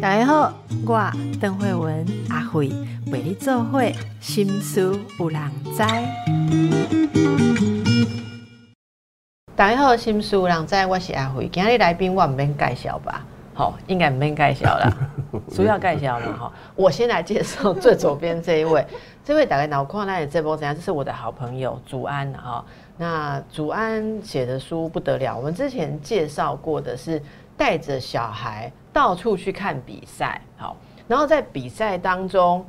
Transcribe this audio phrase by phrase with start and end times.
[0.00, 0.52] 大家好，
[0.86, 2.70] 我邓慧文阿慧
[3.10, 5.40] 为你做会心思有人
[5.76, 5.82] 知。
[9.56, 11.48] 大家好，心思有人知，我是阿慧。
[11.48, 13.24] 今日来宾我唔免介绍吧？
[13.54, 14.92] 好，应该唔免介绍啦，
[15.54, 16.52] 主要介绍嘛哈。
[16.74, 18.84] 我先来介绍最左边这一位，
[19.24, 20.74] 这位大概脑壳那里这波怎样？
[20.74, 22.64] 这是我的好朋友祖安哈。
[22.96, 27.22] 那祖安写的书不得了，我们之前介绍过的是
[27.56, 28.72] 带着小孩。
[28.94, 30.76] 到处去看比赛，好，
[31.08, 32.62] 然后在比赛当中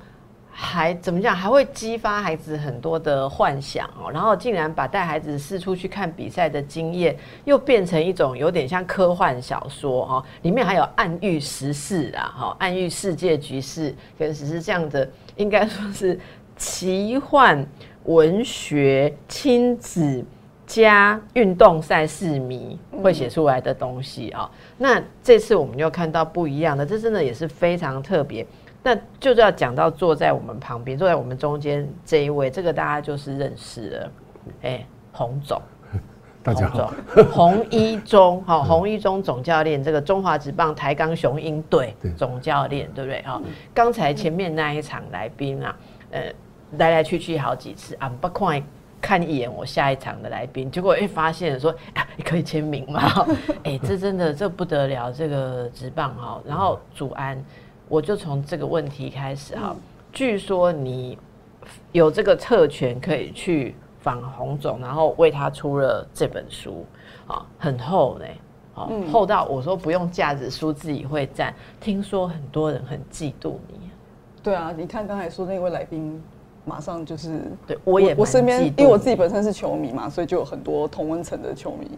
[0.49, 1.35] 还怎么讲？
[1.35, 4.09] 还会激发孩子很多的幻想哦。
[4.09, 10.23] 然后竟然把带孩子四处去看比赛的经验，又变成一种有点像科幻小说哈。
[10.43, 16.17] 里面还有暗喻时事啊，哈，暗喻世界局势跟实是这样的，应该说是
[16.55, 17.67] 奇幻
[18.05, 20.23] 文学亲子。
[20.65, 28.47] 加运动赛事迷会写出来的东西啊，那这次我们又看到不一样的，这真的也是非常特别。
[28.81, 34.11] 那就是要讲到坐在我们旁边、坐在我们中间这一位，这个大家就是认识了，
[34.61, 35.61] 哎，洪总，
[36.41, 36.93] 大家好，
[37.29, 43.21] 洪一中，哈，洪一中总教练，这个中华职棒台钢雄鹰队总教练，对不对？
[43.23, 43.39] 哈，
[43.73, 45.75] 刚才前面那一场来宾啊，
[46.11, 46.21] 呃，
[46.77, 48.61] 来来去去好几次啊，不快。
[49.05, 53.01] 看一眼我下一场的来宾，结果一发现说，哎，你可以签名吗？
[53.65, 56.41] 哎，这真的这不得了，这个直棒哈。
[56.45, 57.37] 然后祖安，
[57.89, 59.75] 我就从这个问题开始哈。
[60.13, 61.17] 据说你
[61.91, 66.85] 有这个特权可以去访洪总，然后为他出了这本书
[67.27, 68.25] 啊，很厚呢，
[68.73, 71.53] 好厚到我说不用架子书自己会站。
[71.81, 73.91] 听说很多人很嫉妒你。
[74.41, 76.23] 对啊，你看刚才说那位来宾。
[76.65, 81.89] 马上就是对我也我身边，因为我自己本身是球迷嘛，所以就有很多同温层的球迷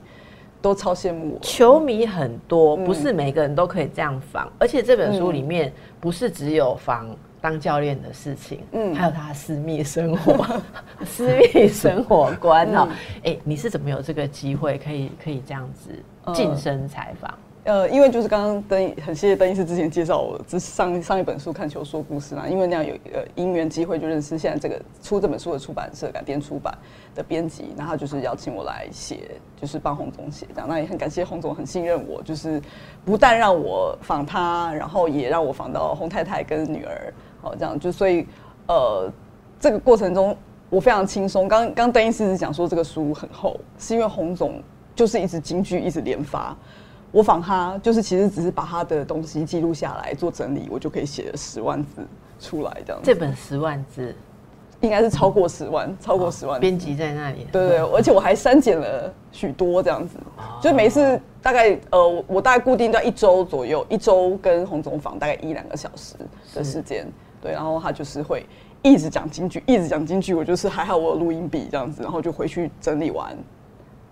[0.61, 1.39] 都超羡慕我。
[1.41, 10.45] 球迷很多，不是每个人都可以这样防，而且这本书里面不是只有防当教练的事情，嗯，还有他私密生活、
[11.05, 12.89] 私密生活观哈。
[13.23, 15.91] 哎，你是怎么有这个机会可以可以这样子
[16.33, 17.31] 近身采访？
[17.65, 26.77] 呃，因为就是刚刚邓很谢谢邓医师之前介绍我这上上一本书看球说故事嘛，因为那样有呃因缘机会就认识现在这个出这本书的出版社改编出版
[27.15, 32.61] 的编辑，然后就是邀请我来写，就是帮洪总写这样，那也很感谢洪总很信任我，就是
[33.03, 37.11] 不但让我访他，然后也让我访到洪太太跟女儿，
[37.41, 38.27] 好这样就所以
[38.67, 39.11] 呃
[39.59, 40.37] 这个过程中
[40.69, 41.47] 我非常轻松。
[41.47, 44.61] 刚刚邓医师讲说这个书很厚，是因为洪总
[44.93, 46.55] 就是一直京剧一直连发。
[47.15, 52.05] 我仿他，就是其实只是把他的东西记录下来做整理，我就可以写了十万字
[52.41, 53.01] 出来这样。
[53.01, 54.13] 这本十万字，
[54.81, 56.59] 应该是超过十万，超过十万。
[56.59, 57.47] 编辑在那里。
[57.53, 60.17] 对对，而且我还删减了许多这样子，
[60.61, 66.15] 就每次大概呃，我大概固定在一周左右，一周跟洪总访大概一两个小时
[66.53, 67.07] 的时间。
[67.41, 68.45] 对，然后他就是会
[68.81, 73.33] 一直讲京剧，一直讲京剧，我就是还好我有录音笔这样子，然后就回去整理完。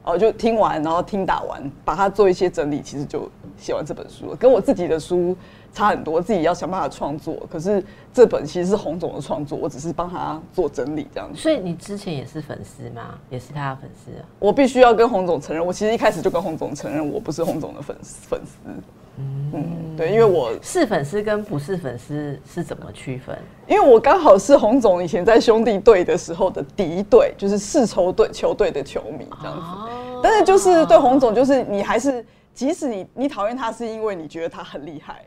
[0.04, 4.36] 哦，就听完，然后听打完，把它做一些整理，其实就写完这本书了。
[4.36, 5.36] 跟我自己的书
[5.74, 7.38] 差很多，自己要想办法创作。
[7.50, 7.82] 可是
[8.14, 11.40] 这本其实是洪总的创作，我只是帮他做整理这样子。
[11.40, 13.18] 所以你之前也是粉丝吗？
[13.30, 14.12] 也是他的粉丝？
[14.40, 18.70] 我必须要跟洪总承认，我其实一开始就跟洪总承认，我不是洪总的粉粉丝。
[19.18, 23.38] 嗯，对，因为我是粉丝跟不是粉丝是怎么区分？
[23.68, 30.22] 因为我刚好是洪总以前在兄弟队的时候的敌队，就是世仇队球队的球迷这样子。
[30.24, 35.24] 但是就是对洪总，就是你还是即使你你讨厌他，是因为你觉得他很厉害，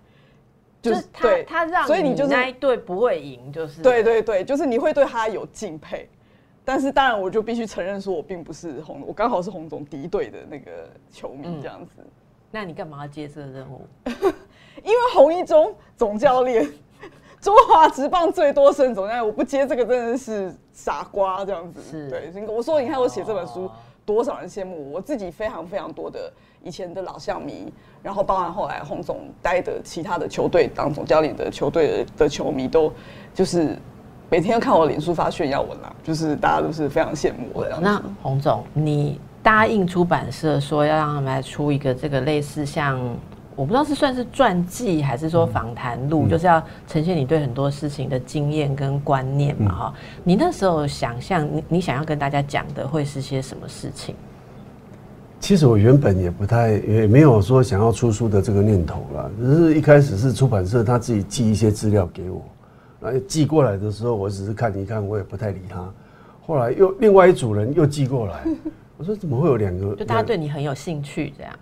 [0.82, 6.08] 就是他他让，所以你就是那一队不会赢，就是对对对，就是你会对他有敬佩。
[6.64, 12.04] 但是当然，我就必须承认说，我并不是洪，我刚好是洪总敌对的那个球迷这样子。
[12.50, 13.86] 那你干嘛要接这个任务？
[14.84, 16.66] 因为洪一中总教练，
[17.40, 21.82] 中华职棒最多胜总教练，我不接这个真的是傻瓜这样子。
[21.82, 23.70] 是，对，我说你看我写这本书，
[24.04, 32.92] 多少人羡慕我，自己非常非常多的以前的老象迷，然后包含后来洪总待的其他的球队当总教练的球队的球迷，都
[33.34, 33.76] 就是
[34.30, 37.78] 每天要看我脸书发炫耀文啦，就是大家都是非常羡慕我的。
[37.80, 39.20] 那洪总你。
[39.46, 42.98] 答应出版社说要让他们来出一个这个类似像
[43.54, 49.94] 我不知道是算是传记还是说访谈录，就是要呈现你对很多事情的经验跟观念嘛哈。
[50.24, 54.16] 你那时候想象你你想要跟大家讲的会是些什么事情？
[55.38, 62.42] 其实我原本也不太也没有说想要出书的这个念头啦，只是一开始是出版社他自己寄一些资料给我，
[63.00, 65.88] 然后寄过来的时候我只是看一看，我也不太理他。
[66.44, 68.42] 后来又另外一组人又寄过来。
[68.98, 69.94] 我说怎么会有两个？
[69.94, 71.52] 就大家对你很有兴趣，这样。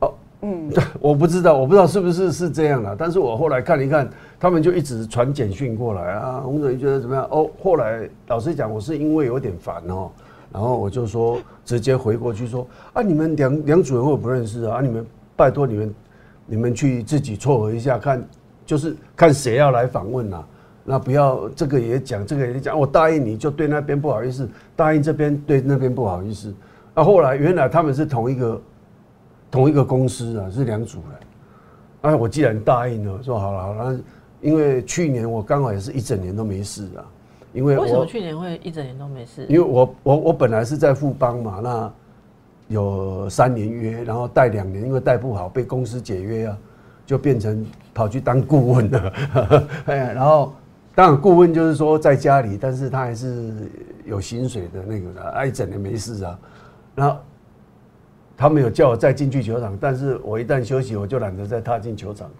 [0.00, 0.70] 哦，嗯，
[1.00, 4.08] 我不知道，我不知道是不是是这样的，但是我后来看一看，
[4.38, 7.26] 他们就一直传简讯过来啊，洪主任觉得怎么样？
[7.30, 10.10] 哦，后来老实讲，我是因为有点烦哦，
[10.52, 15.94] 然后我就说直接回过去说啊，你们梁梁主任我不认识啊，你们拜托你们
[16.46, 18.24] 你们去自己撮合一下，看
[18.66, 20.44] 就是看谁要来访问啊。
[20.82, 26.52] 那不要这个也讲，这个也讲，我答应你就对那边不好意思，答应这边对那边不好意思。
[26.94, 28.62] 那后来原来他们是同一个
[29.50, 32.12] 同一个公司啊，是两组人。
[32.12, 34.00] 哎，我既然答应了，说好了好了，
[34.40, 37.04] 因为去年我刚好也是一整年都没事啊。
[37.52, 39.46] 因为为什么去年会一整年都没事？
[39.48, 41.92] 因为我我我本来是在富邦嘛，那
[42.68, 46.58] 有三年约，然后带两年，因为带不好被公司解约啊，
[47.06, 49.12] 就变成跑去当顾问了。
[49.86, 50.52] 哎，然后。
[50.92, 53.54] 当然，顾问就是说在家里，但是他还是
[54.04, 56.38] 有薪水的那个的，哎，一整年没事啊。
[57.00, 57.18] 然后
[58.36, 62.30] 他们有叫我再进去球场，但是我一旦休息，我就懒得再踏进球场，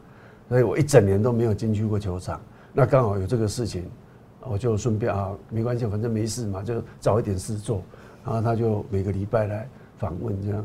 [0.50, 2.38] 所以我一整年都没有进去过球场。
[2.74, 3.90] 那刚好有这个事情，
[4.42, 7.82] 我就顺便啊，没关系，反正没事嘛，就找一点事做。
[8.22, 9.66] 然后他就每个礼拜来
[9.96, 10.62] 访问这样。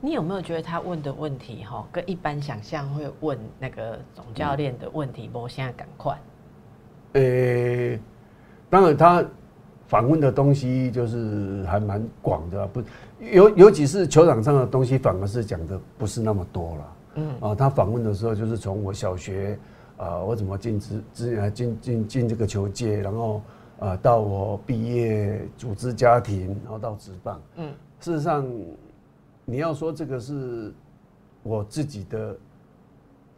[0.00, 6.16] 你有没有觉得他问的问题哈，跟一般想象会问那个总教练的问题，我现在赶快。
[7.12, 7.98] 呃，
[8.70, 9.22] 当然，他
[9.94, 12.82] 访问的东西就是还蛮广的，不
[13.20, 16.96] 尤尤其是球场上的东西，反而是讲的不是那么多了。
[17.14, 19.56] 嗯啊，他访问的时候就是从我小学
[19.96, 23.40] 啊，我怎么进职职啊进进进这个球界，然后
[23.78, 27.40] 啊到我毕业组织家庭，然后到职棒。
[27.54, 28.44] 嗯，事实上
[29.44, 30.74] 你要说这个是
[31.44, 32.36] 我自己的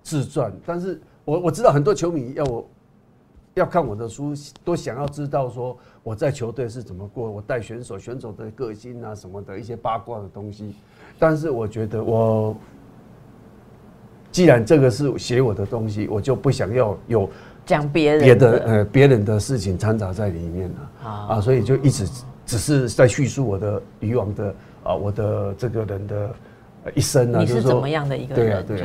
[0.03, 2.67] 自传，但是我我知道很多球迷要我。
[3.57, 10.75] 要看我的书，都想要知道说我在球队是怎么过，我带选手，选手的个性啊什么的一些八卦的东西。
[11.19, 12.55] 但是我觉得我
[14.31, 17.31] 既然这个是写我的东西，我就不想要有
[17.65, 22.07] 讲别人别的呃别人的事情掺杂在里面了啊，所以就一直
[22.45, 24.55] 只是在叙述我的以往的
[24.85, 26.31] 啊我的这个人的
[26.95, 28.83] 一生啊，你是怎么样的一个人就是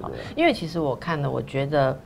[0.00, 1.98] 了，因为其实我看了，我觉得。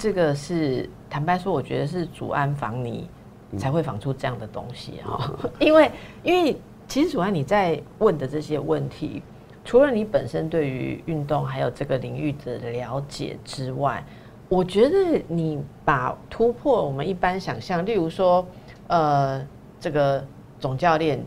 [0.00, 3.06] 这个是坦白说，我觉得是祖安防你
[3.58, 5.30] 才会防出这样的东西哈。
[5.60, 5.92] 因为
[6.22, 6.56] 因为
[6.88, 9.22] 其实祖安你在问的这些问题，
[9.62, 14.02] 除了你本身对于运动还有这个领域的了解之外，
[14.48, 18.46] 我觉得你把突破我们一般想象，例如说，
[18.86, 19.46] 呃，
[19.78, 20.24] 这个
[20.58, 21.22] 总教练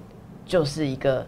[0.47, 1.23] 就是一个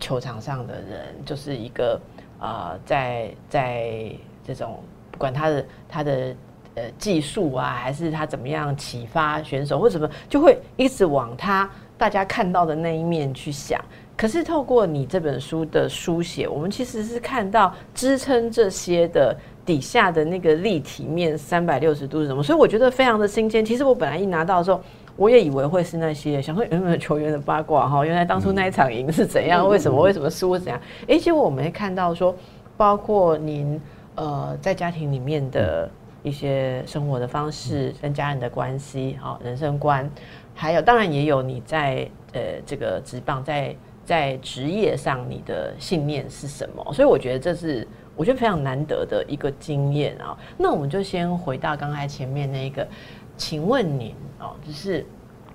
[0.00, 2.00] 球场上的人，就是一个
[2.40, 4.10] 啊，在在
[4.42, 4.82] 这种
[5.12, 6.34] 不管他的他的。
[6.76, 13.80] 呃，技术啊，还是他怎么样启发选手，或什么，就会一直往他大家看到的那一面去想。
[14.16, 22.42] 可是透过你这本书的书写，我们其实是看到支撑这些的底下的那个立体面，三百六十度是什么。
[22.42, 23.64] 所以我觉得非常的新鲜。
[23.64, 24.80] 其实我本来一拿到的时候，
[25.14, 30.80] 我也以为会是那些想说有没有球员的八卦哈，原来当初那一场赢是怎样，为什么为什么输怎样？
[31.06, 32.34] 哎，结果我们会看到说，
[32.76, 33.80] 包括您
[34.16, 35.88] 呃在家庭里面的。
[36.24, 40.10] 一些生活的方式跟家人的关系，好人生观，
[40.54, 43.76] 还有当然也有你在呃这个职棒在
[44.06, 46.92] 在职业上你的信念是什么？
[46.94, 47.86] 所以我觉得这是
[48.16, 50.34] 我觉得非常难得的一个经验啊。
[50.56, 52.88] 那我们就先回到刚才前面那个，
[53.36, 55.04] 请问您哦，就是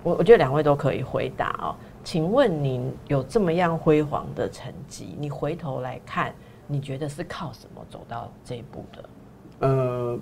[0.04, 1.74] 我我觉得两位都可以回答哦。
[2.04, 6.32] 请问您有这么样辉煌的成绩，你回头来看，
[6.68, 9.68] 你觉得是靠什么走到这一步的？
[9.68, 10.16] 呃。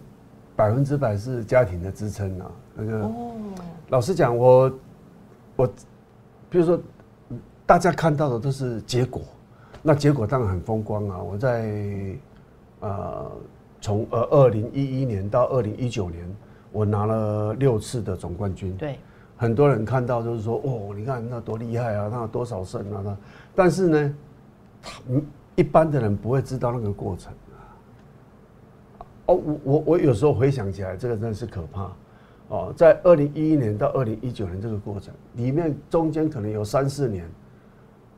[0.58, 2.50] 百分之百是家庭的支撑啊！
[2.74, 3.08] 那个，
[3.90, 4.72] 老实讲，我
[5.54, 5.66] 我，
[6.50, 6.80] 比如说，
[7.64, 9.22] 大家看到的都是结果，
[9.82, 11.22] 那结果当然很风光啊！
[11.22, 11.72] 我在
[12.80, 13.30] 呃，
[13.80, 16.28] 从呃二零一一年到二零一九年，
[16.72, 18.76] 我拿了六次的总冠军。
[18.76, 18.98] 对，
[19.36, 23.00] 很多人看到就是说，哦，你看那多厉害啊，那多少胜啊？
[23.04, 23.16] 那，
[23.54, 24.14] 但是呢，
[25.54, 27.32] 一般的人不会知道那个过程。
[29.28, 31.92] 哦，我我我有时候回想起来，这个真的是可怕。
[32.48, 37.30] 哦，在二零一一年到二零一九年这个过程里面，中间可能有三四年，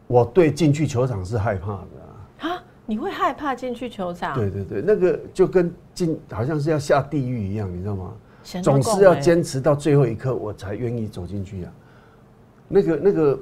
[0.06, 2.48] 我对进去球场是害怕的。
[2.48, 4.34] 啊，你会害怕进去球场？
[4.34, 8.12] 对对对，那个就跟进好像是要下地狱一样，你知道吗？
[8.62, 11.72] 总是要坚持到最后一刻，我才愿意走进去啊。
[12.68, 13.38] 那个那个，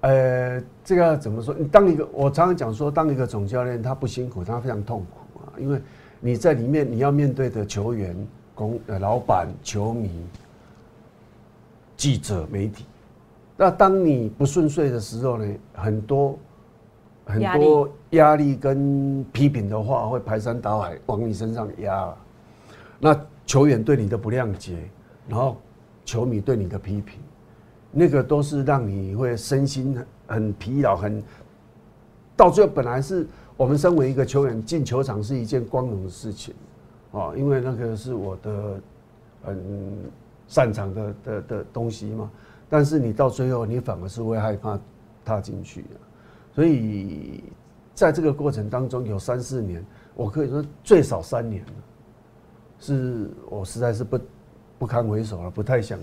[0.00, 1.54] 呃，这个怎么说？
[1.56, 5.21] 你当一个，我常常讲说，当一个总教练，他不辛苦，他非常痛苦。
[5.58, 5.80] 因为
[6.20, 8.16] 你在里面，你要面对的球员、
[8.54, 10.10] 公呃老板、球迷、
[11.96, 12.84] 记者、媒体。
[13.56, 16.38] 那当你不顺遂的时候呢，很多
[17.24, 22.14] 很多压力跟批评的话会排山倒海往你身上压。
[22.98, 24.78] 那球员对你的不谅解，
[25.28, 25.56] 然后
[26.04, 27.20] 球迷对你的批评，
[27.90, 31.22] 那个都是让你会身心很很疲劳，很
[32.36, 33.26] 到最后本来是
[33.62, 36.52] 我们身为一个球员进球场是一件光荣的事情，
[37.12, 38.80] 啊，因为那个是我的
[39.44, 39.56] 很
[40.48, 42.28] 擅长的的的东西嘛。
[42.68, 44.76] 但是你到最后，你反而是会害怕
[45.24, 45.88] 踏进去的。
[46.52, 47.44] 所以
[47.94, 51.64] 在这个过程当中，有三四年，我可以说最少三年，
[52.80, 54.18] 是我实在是不
[54.76, 56.00] 不堪回首了，不太想，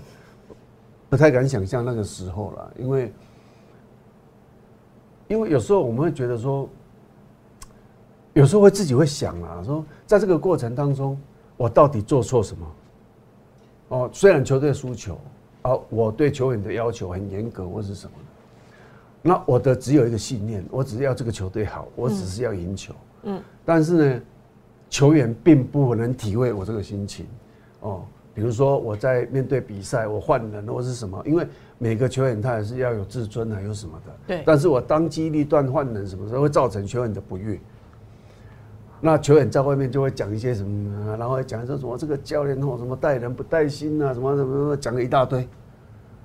[1.10, 3.12] 不太敢想象那个时候了，因为
[5.28, 6.66] 因为有时候我们会觉得说，
[8.32, 11.18] 有时候会自己会想啊，说在这个过程当中，
[11.56, 12.66] 我到底做错什么？
[13.88, 15.18] 哦，虽然球队输球，
[15.62, 18.24] 啊，我对球员的要求很严格，或是什么的。
[19.22, 22.94] 那我的只有一个信念，我只是要这个球队好，我只是要赢球。
[23.24, 23.42] 嗯。
[23.64, 24.20] 但是呢，
[24.88, 27.26] 球员并不能体会我这个心情。
[27.80, 31.44] 哦，比如说我在面对比赛，我换人或是什么，因为
[31.78, 34.12] 每个球员他也是要有自尊啊，有什么的。
[34.28, 34.42] 对。
[34.46, 37.58] 但是我当机立断换人，什么时候会造成球员的不悦？
[39.00, 45.48] 那球员在外面就会讲一些什么，然后讲说什么这个教练哦，什么带人不带心啊，什么什么什么，讲了一大堆。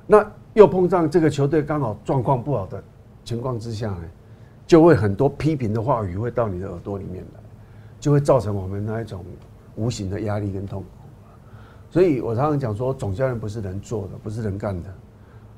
[0.05, 2.83] 那又碰上这个球队刚好状况不好的
[3.23, 4.03] 情况之下呢，
[4.67, 7.39] 就会很多批评的话语会到你的耳朵里面来，
[7.99, 9.23] 就会造成我们那一种
[9.75, 10.87] 无形的压力跟痛苦。
[11.89, 14.89] 所以我常常讲说，总教练不是人做的，不是人干的。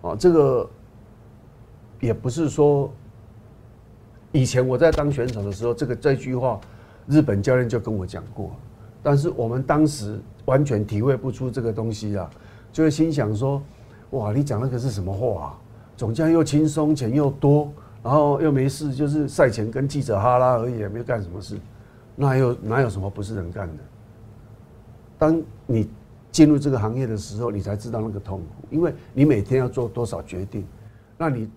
[0.01, 0.69] 哦，这个
[1.99, 2.91] 也不是说
[4.31, 6.59] 以前我在当选手的时候，这个这句话
[7.07, 8.51] 日本教练就跟我讲过，
[9.01, 12.29] 但是我们当时完全体会不出这个东西啊，
[12.71, 13.61] 就会心想说。
[14.11, 15.47] 哇，你讲那个是什么话？
[15.47, 15.59] 啊？
[15.97, 17.69] 总将又轻松，钱又多，
[18.01, 21.57] 然后又没事，就是赛前跟记者哈拉而已，也没有干什么事。
[22.15, 23.83] 那又哪有什么不是人干的？
[25.19, 25.89] 当你
[26.31, 30.65] 进入这个行业的时候，你才知道那个痛苦，因为你每天要做多少决定。
[31.17, 31.49] 那你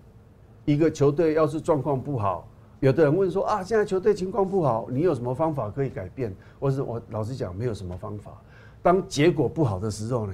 [0.65, 2.45] 一个球队要是状况不好，
[2.81, 6.35] 有的人问说啊，现在球队情况不好，你有什么方法可以改变？
[6.59, 8.41] 或是我老实讲，没有什么方法。
[8.81, 10.33] 当结果不好的时候呢？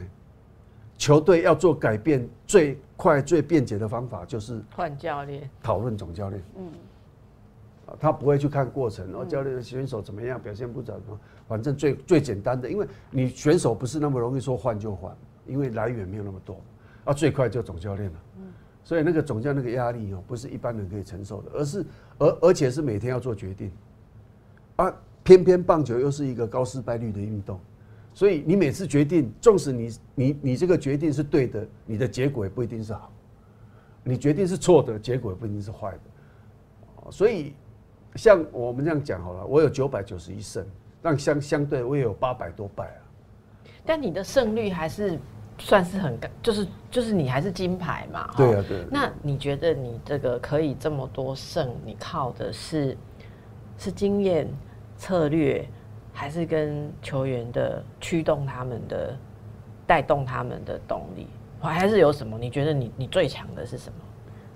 [0.97, 6.41] 球队要做改变，最快最便捷的方法就是换教练，讨论总教练。
[6.57, 6.71] 嗯，
[7.99, 16.59] 他不会去看过程，然后教练的选手怎么样，表现不怎么，反正最最简单的，因为你选手不是那么容易说换就换，因为来源没有那么多，
[17.03, 18.19] 啊，最快就总教练了。
[18.37, 18.46] 嗯，
[18.87, 21.85] 所以那个总教那个压力哦，不是一般人可以承受的，而是
[22.19, 23.69] 而而且是每天要做决定，
[24.77, 24.89] 啊，
[25.25, 27.59] 偏偏棒球又是一个高失败率的运动。
[28.13, 33.11] 所以你每次决定，纵使你你你这个决定是对的，你的结果也不一定是好；
[34.05, 37.11] 你决定是错的，结果也不一定是坏的。
[37.11, 37.55] 所以
[38.15, 40.65] 像我们这样讲好了，我有九百九十一胜，
[41.01, 43.01] 但相相对我也有八百多败啊。
[43.85, 45.19] 但你的胜率还是
[45.57, 48.29] 算是很，就是就是你还是金牌嘛。
[48.37, 48.85] 对啊，对。
[48.91, 52.97] 那你觉得你这个可以这么多胜，你靠的是
[53.77, 54.47] 是经验
[54.97, 55.67] 策略？
[56.19, 59.15] 还是跟球员的驱动他们的
[59.85, 61.27] 带动他们的动力，
[61.59, 62.39] 还是有什么？
[62.39, 63.99] 你觉得你你最强的是什么？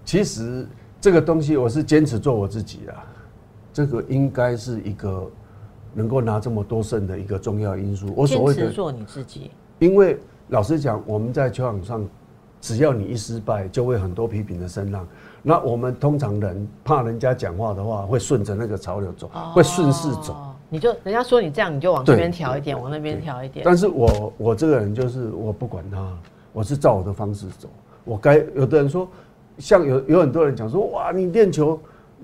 [0.03, 0.67] 其实
[0.99, 2.95] 这个东西我是坚持做我自己的，
[3.71, 5.29] 这个应该是一个
[5.93, 8.11] 能够拿这么多胜的一个重要因素。
[8.15, 10.17] 我所谓的做你自己，因为
[10.49, 12.05] 老实讲，我们在球场上，
[12.59, 15.07] 只要你一失败，就会很多批评的声浪。
[15.41, 20.35] 那我们通常人怕人家讲话的话，会顺着那个潮流走，会顺势走。
[20.69, 23.63] 你就人家说你这样，你就往这边调一点，往那边调一点。
[23.65, 26.11] 但是我我这个人就是我不管他，
[26.53, 27.69] 我是照我的方式走。
[28.03, 29.07] 我该有的人说，
[29.57, 31.79] 像有有很多人讲说，哇，你练球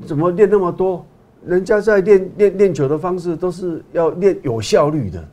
[0.05, 1.05] 怎么练那么多？
[1.45, 5.23] 人家在练练练球的方式都是要练有效率的，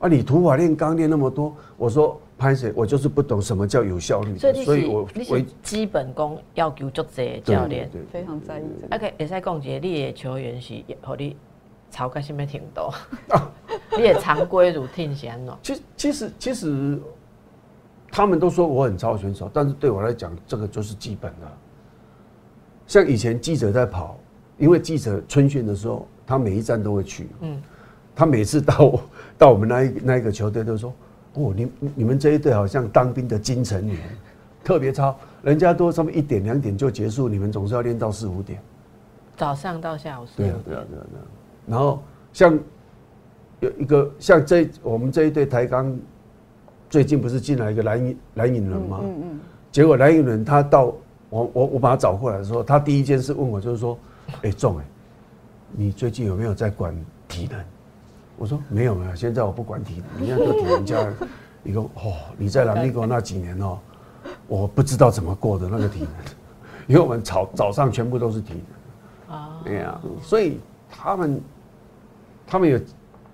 [0.00, 2.72] 啊，你土法炼钢练那么多，我说潘谁？
[2.76, 4.36] 我就是不懂什么叫有效率。
[4.38, 8.64] 所以，我为基本功要求足这教练非常在意。
[8.92, 11.36] OK，也在讲解你的球员是和你。
[11.90, 12.92] 超开心没挺多，
[13.96, 15.58] 你也常规如听先咯。
[15.62, 17.00] 其其实其实，
[18.12, 21.50] 他们都说我很超选手，但是对我来讲，这个就是基本的。
[22.86, 24.18] 像以前记者在跑，
[24.58, 27.30] 因为记者春训的时候，他每一站都会去。
[27.40, 27.58] 嗯，
[28.14, 29.00] 他每次到
[29.38, 30.92] 到我们那一那一个球队，都说
[31.34, 33.96] ：“哦，你你们这一队好像当兵的金城年，
[34.64, 38.60] 特别超，人家都这么一点两点就结束，你们总是要练到四五点。”
[39.36, 40.26] 早上到下午。
[40.36, 41.22] 对啊，对啊，对啊，对啊。
[41.68, 42.02] 然后
[42.32, 42.58] 像
[43.60, 45.96] 有一个像这我们这一队台钢，
[46.90, 49.00] 最近不是进来一个蓝影蓝影人吗？
[49.04, 49.40] 嗯嗯。
[49.70, 50.86] 结果蓝影人他到
[51.30, 53.96] 我我我把他找过来的时候，他第一件事问我就是说，
[54.42, 54.84] 哎，仲哎，
[55.70, 56.92] 你最近有没有在管
[57.28, 57.64] 体能？
[58.38, 61.06] 我说没有没有，现在我不管体能，你要做体能家。
[61.60, 63.78] 你说哦，你在南美国那几年哦，
[64.46, 66.10] 我不知道怎么过的那个体能，
[66.86, 68.54] 因为我们早早上全部都是体
[69.28, 71.40] 能啊，对呀，所以他们
[72.46, 72.78] 他们有，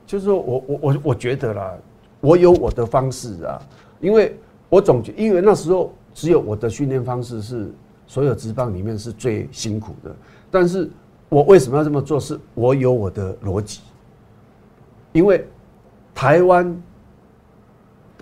[0.06, 1.74] 就是说我我我我觉得啦，
[2.20, 3.60] 我有我的方式啊，
[4.00, 4.36] 因为
[4.70, 7.70] 我总觉，因为那时候只有我的训练方式是
[8.06, 10.16] 所有职棒里面是最辛苦的，
[10.50, 10.90] 但是
[11.28, 12.18] 我为什么要这么做？
[12.18, 13.80] 是我有我的逻辑。
[15.14, 15.46] 因为
[16.12, 16.82] 台湾，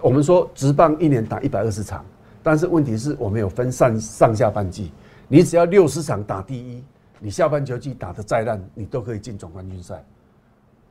[0.02, 2.04] 我们说直棒一年打一百二十场，
[2.42, 4.92] 但是问题是我们有分上上下半季，
[5.26, 6.84] 你只要六十场打第一，
[7.18, 10.04] 你下半球季打的再烂，你都可以进总冠军赛，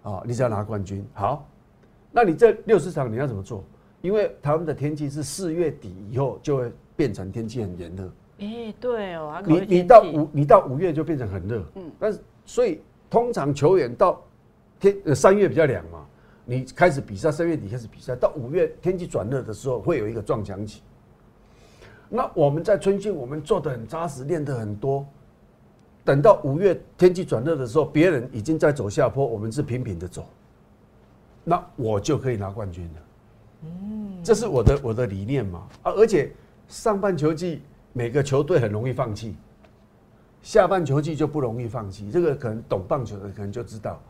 [0.01, 1.05] 啊，你只要拿冠军。
[1.13, 1.48] 好，
[2.12, 3.63] 那你这六十场你要怎么做？
[4.01, 8.12] 因为台湾的天气是四月底以后就会变成天气很炎热。
[8.39, 14.20] 哎，对哦，你你到五你到五月就变成很热，嗯，但是所以通常球员到。
[14.82, 16.06] 天呃三月比较凉嘛，
[16.44, 20.82] 你开始比赛，三月底开始比赛，到五月天气转热的时候，会有一个撞墙期。
[22.10, 25.06] 那我们在春训，我们做的很扎实，练的很多。
[26.04, 30.26] 等到五月天气转热的时候，别人已经在走下坡，我们是平平的走，
[31.44, 33.02] 那我就可以拿冠军了。
[33.64, 35.92] 嗯，这是我的我的理念嘛啊！
[35.92, 36.32] 而且
[36.68, 37.62] 上半球季
[37.94, 39.36] 每个球队很容易放弃，
[40.42, 42.10] 下半球季就不容易放弃。
[42.10, 44.02] 这个可能懂棒球的可能就知道。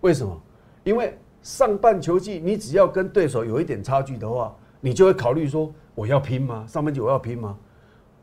[0.00, 0.40] 为什么？
[0.84, 6.64] 因为上半球季你只要跟对手有一点差距的话，你就会考虑说我要拼吗？
[6.68, 7.56] 上半季我要拼吗？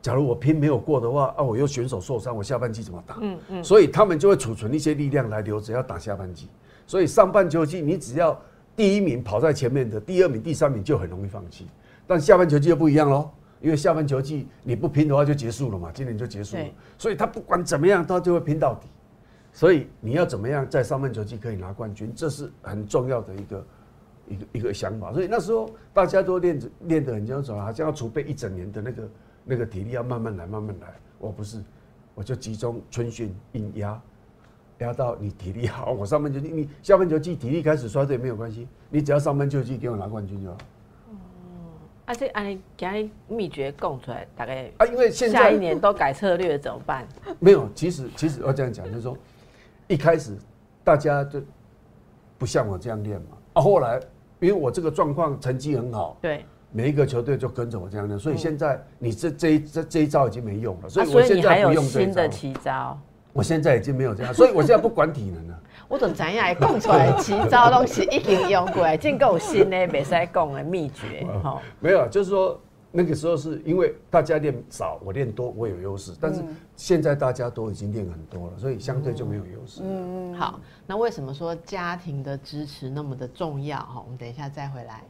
[0.01, 3.17] 假如我拼没有过的话，啊，我又选手受伤，我下半季怎么打？
[3.21, 3.63] 嗯嗯。
[3.63, 6.47] 所以他们就会储存一些力量来留着要打下半季。
[6.85, 8.39] 所以上半球季你只要
[8.75, 11.67] 第一名跑在前面的，第二名、第三名就很容易放弃。
[12.05, 13.29] 但下半球季就不一样喽，
[13.59, 16.63] 因为下半球季你不拼的话就结束了嘛，今年就结束了。
[16.99, 18.87] 所以他不管怎么样，他就会拼到底。
[19.55, 23.65] 所以你要怎么样在上半球季可以拿冠军，这是很重要的一个
[24.27, 25.13] 一个一个想法。
[25.13, 29.09] 所以那时候大家都练着练得很精准，好像要储备一整年的那个
[29.45, 30.93] 那个体力，要慢慢来，慢慢来。
[31.19, 31.63] 我不是，
[32.15, 33.97] 我就集中春训硬压，
[34.79, 35.93] 压到你体力好。
[35.93, 40.57] 我上半球季，你下半球季体力开始衰退没有关系，你只要上半球季给我拿冠军就好。
[40.57, 41.15] 哦，
[42.07, 47.07] 啊，这按你讲秘诀供出来，大概啊，因为现在下一年都改策略怎么办？
[47.39, 49.17] 没有，其实其实要这样讲，就是说。
[49.87, 50.35] 一开始
[50.83, 51.41] 大家就
[52.37, 53.99] 不像我这样练嘛，啊，后来
[54.39, 62.99] 因为我这个状况成绩很好，对，每一个球队就跟着我这样练，所以现在你这这一这这一招已经没用了，所以我现在不用新的奇招。
[63.31, 65.59] 我现在已经没有这样，所以我现在不管体能了。
[65.87, 71.27] 我怎怎样讲出来奇招东西已经用过来，真够新的，没使讲的秘诀。
[71.43, 72.59] 好，没有，就是说。
[72.97, 76.13] 那个时候是因为大家练少，我练多，我有优势。
[76.17, 76.41] 但是
[76.77, 79.81] 现在大家都已经练很多了，所以相对就没有优势。
[79.83, 83.77] 嗯，好，那为什么说家庭的支持那么的重要？
[83.79, 85.01] 哈，我们等一下再回来。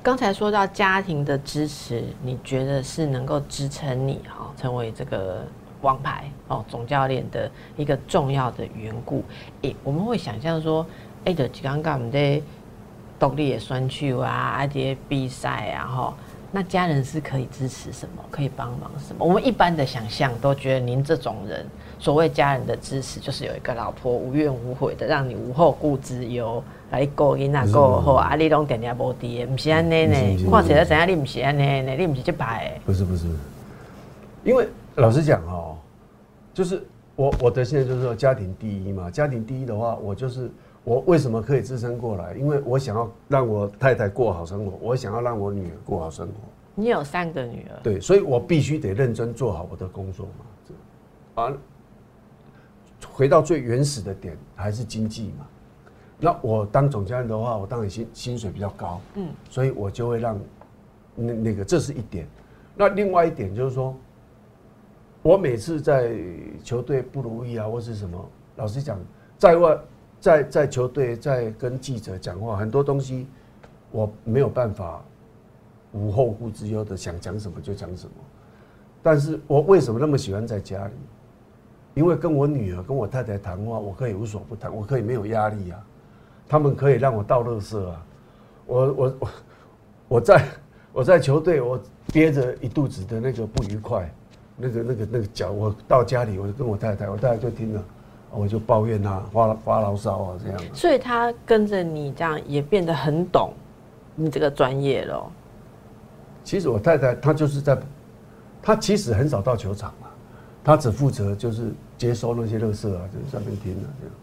[0.00, 5.44] 刚才说到家庭的支持，你觉得是能够支撑你哈成为这个
[5.80, 9.24] 王牌哦总教练的一个重要的缘故？
[9.62, 10.86] 诶，我们会想象说，
[11.24, 12.40] 哎，就刚刚我们在
[13.18, 16.16] 独立的选手啊，一些比赛啊，哈。
[16.54, 18.22] 那家人是可以支持什么？
[18.30, 19.26] 可以帮忙什么？
[19.26, 21.66] 我们一般的想象都觉得您这种人，
[21.98, 26.62] 所谓家人的支持，就是有一个老婆无怨无悔的，让你无后顾之忧，
[26.92, 30.14] 来过囡仔过好啊，你拢点点无滴，不是安尼呢？
[30.14, 31.96] 样，你不是安尼呢？
[31.96, 32.80] 你不是这牌？
[32.86, 33.26] 不是不是，
[34.44, 35.76] 因为老实讲哦，
[36.54, 36.80] 就是
[37.16, 40.48] 我我的现在就是说家庭第一嘛，家庭第一的话，我就是。
[40.84, 42.34] 我为什么可以支撑过来？
[42.34, 46.34] 因为我想要让我太太过好生活，我想要让我女儿过好生活。
[46.74, 51.42] 你有三个女儿，对，所以我必须得认真做好我的工作嘛。
[51.42, 51.52] 啊，
[53.10, 55.46] 回到最原始的点，还是经济嘛。
[56.18, 60.38] 那我当总教练的话，我当然薪薪水比较高，嗯，所以我就会让
[61.14, 62.26] 那那个，这是一点。
[62.76, 63.96] 那另外一点就是说，
[65.22, 66.14] 我每次在
[66.62, 68.98] 球队不如意啊，或是什么，老实讲，
[69.38, 69.78] 在外。
[70.24, 73.26] 在在球队在跟记者讲话，很多东西
[73.90, 75.04] 我没有办法
[75.92, 78.12] 无后顾之忧的想讲什么就讲什么。
[79.02, 80.94] 但是我为什么那么喜欢在家里？
[81.92, 85.78] 因为跟我女儿跟我太太谈话，我可以无所不谈，我可以没有压力啊。
[86.48, 88.06] 他们可以让我倒垃圾啊。
[88.64, 89.30] 我我我
[90.08, 90.48] 我在
[90.90, 91.78] 我在球队，我
[92.14, 94.10] 憋着一肚子的那个不愉快，
[94.56, 97.84] 那个那个那个脚，我到家里我就跟我太太，我太太就听了。
[98.36, 100.74] 我就抱怨他，发发牢骚啊，这样。
[100.74, 103.52] 所以他跟着你这样也变得很懂
[104.14, 105.26] 你这个专业了。
[106.42, 107.78] 其实我太太她就是在，
[108.62, 110.12] 她其实很少到球场啊，
[110.62, 114.14] 她只负责就是接收那些垃圾啊，就是上面听啊这样。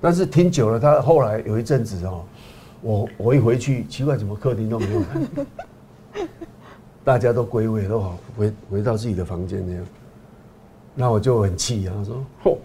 [0.00, 2.24] 但是听久了，他后来有一阵子哦，
[2.80, 6.26] 我我一回去，奇怪，怎么客厅都没有人，
[7.02, 9.84] 大家都归位都好，回回到自己的房间那样。
[10.94, 12.56] 那我就很气啊，说：“嚯，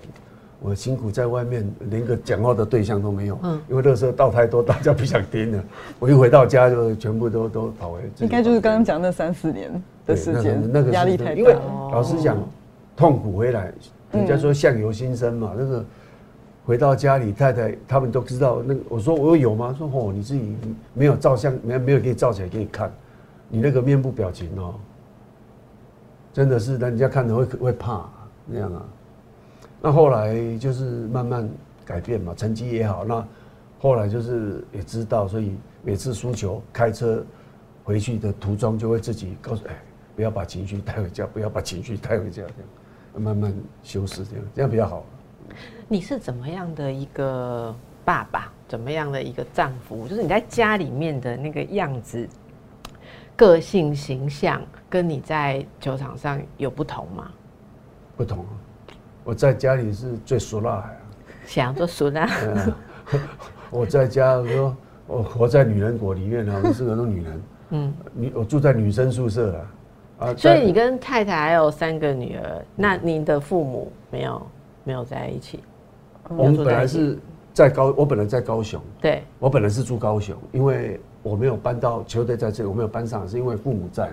[0.64, 3.40] 我辛苦在外面，连个讲话的对象都没有。
[3.42, 5.64] 嗯，因为那时候倒太多，大家不想听了。
[5.98, 8.00] 我一回到家就全部都都跑回。
[8.20, 9.72] 应该就是刚刚讲那三四年
[10.06, 11.34] 的时间，那个压力太大。
[11.34, 11.52] 因为
[11.92, 12.38] 老实讲，
[12.96, 13.74] 痛苦回来，
[14.12, 15.52] 人家说相由心生嘛。
[15.58, 15.84] 那个
[16.64, 18.62] 回到家里，太太他们都知道。
[18.64, 19.76] 那个我说我有吗？
[19.76, 20.56] 说哦，你自己
[20.94, 22.92] 没有照相，没没有给你照起来给你看，
[23.50, 24.76] 你那个面部表情哦，
[26.32, 28.06] 真的是人家看着会会怕。
[28.46, 28.86] 那样啊，
[29.82, 31.50] 那后来就是慢慢
[31.84, 33.04] 改变嘛，成绩也好。
[33.04, 33.28] 那
[33.80, 37.26] 后来就是也知道，所以每次输球开车
[37.84, 39.76] 回去的途中，就会自己告诉哎，
[40.16, 42.50] 不要把情绪带回家，不要把情绪带回家，这
[43.16, 45.04] 样慢慢修饰，这样这样比较好。
[45.88, 48.52] 你是怎么样的一个爸爸？
[48.68, 50.08] 怎么样的一个丈夫？
[50.08, 52.26] 就是你在家里面的那个样子、
[53.36, 57.32] 个性、形象，跟你在球场上有不同吗？
[58.16, 58.46] 不同，
[59.24, 60.90] 我在家里是最俗辣，
[61.46, 62.28] 想做俗辣。
[63.70, 67.42] 我在家说，我活在女人国里面呢，我们四个都女人。
[67.70, 69.68] 嗯，女我住在女生宿舍了，
[70.20, 74.42] 啊，所以你跟太太还有三个女儿，那你的父母没有
[74.84, 75.60] 没有在一起？
[76.28, 77.18] 我们本来是
[77.54, 84.12] 在高，我本来在高雄，对，我本来是住高雄，因为我没有搬到球队在这里，我没有搬上，是因为父母在，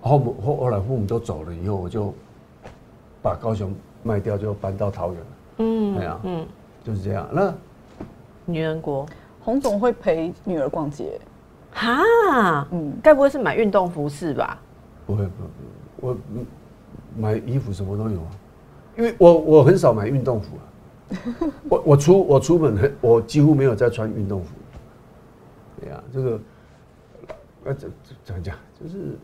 [0.00, 2.14] 后母后后来父母都走了以后，我就。
[3.22, 5.26] 把高雄卖掉就搬到桃园了。
[5.58, 6.46] 嗯，对啊，嗯，
[6.84, 7.28] 就是这样。
[7.32, 7.54] 那
[8.46, 9.06] 女人国
[9.40, 11.20] 洪总会陪女儿逛街，
[11.72, 14.58] 哈，嗯，该不会是买运动服饰吧？
[15.06, 16.16] 不会，不，我
[17.16, 18.30] 买衣服什么都有啊。
[18.96, 20.62] 因为我我很少买运动服啊。
[21.68, 24.54] 我我出我出门很，我几乎没有在穿运动服。
[25.80, 26.40] 对呀，这个，
[27.64, 27.92] 呃，怎
[28.24, 29.18] 怎么讲，就是。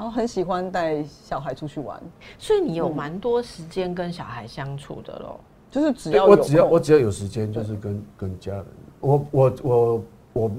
[0.00, 2.02] 然后很喜欢带小孩出去玩，
[2.38, 5.38] 所以你有蛮多时间跟小孩相处的喽。
[5.70, 8.64] 就是只要我只要我只要有时间，就是跟跟家人。
[9.00, 10.50] 我我我我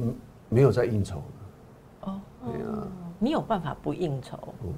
[0.47, 1.23] 没有在应酬
[2.01, 4.37] 哦，对啊，你有办法不应酬？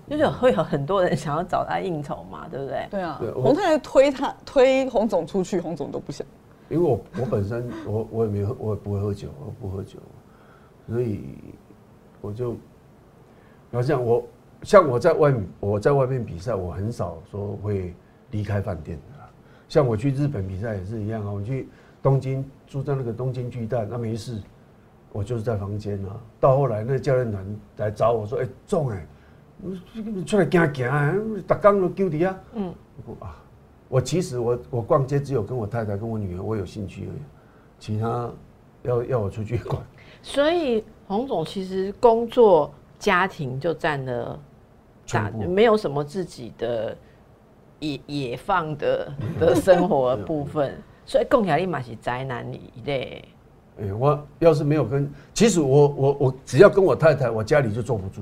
[0.09, 2.87] 就是会有很多人想要找他应酬嘛，对不对？
[2.89, 6.25] 对啊，洪太太推他推洪总出去，洪总都不想。
[6.69, 9.99] 因为我我本身我我也没喝，我也不会喝酒，我不喝酒，
[10.87, 11.37] 所以
[12.21, 12.51] 我就
[13.69, 14.23] 然后这样我。
[14.63, 17.93] 像我在外面，我在外面比赛，我很少说会
[18.31, 19.03] 离开饭店的。
[19.69, 21.67] 像我去日本比赛也是一样啊，我去
[22.01, 24.39] 东京住在那个东京巨蛋，那没事，
[25.11, 26.15] 我就是在房间啊。
[26.39, 29.07] 到后来那教练团来找我说：“哎，中哎，
[29.93, 32.73] 你出来行行，打刚都丢底啊。”嗯，
[33.19, 33.35] 啊，
[33.89, 37.21] 我其实我我逛街只有跟我太太跟我女儿我有兴趣而已，
[37.79, 38.29] 其他
[38.83, 39.81] 要要我出去逛。
[40.21, 44.39] 所以洪总其实工作家庭就占了。
[45.47, 46.95] 没有什么自己的
[47.79, 53.23] 野野放的 的生活部分，所以共享立马是宅男一类。
[53.81, 58.21] 哎，我要是没有跟，其实我我我只要跟我太太，我家里就坐不住。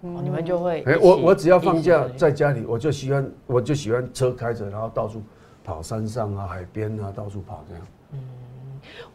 [0.00, 5.22] 哦，你们就会哎，我我只要放假在家里，我就喜欢我就喜欢车开着，然后到处
[5.62, 7.86] 跑山上啊、海边啊，到处跑这样。
[8.12, 8.20] 嗯，